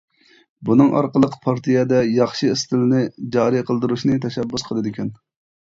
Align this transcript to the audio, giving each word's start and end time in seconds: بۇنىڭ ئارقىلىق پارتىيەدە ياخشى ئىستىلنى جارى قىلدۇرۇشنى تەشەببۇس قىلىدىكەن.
بۇنىڭ 0.69 0.87
ئارقىلىق 0.99 1.35
پارتىيەدە 1.43 1.99
ياخشى 2.15 2.51
ئىستىلنى 2.55 3.03
جارى 3.37 3.63
قىلدۇرۇشنى 3.71 4.21
تەشەببۇس 4.27 4.69
قىلىدىكەن. 4.73 5.17